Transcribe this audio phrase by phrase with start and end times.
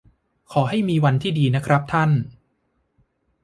[0.51, 2.11] ขอให้มีวันที่ดีนะครับท่าน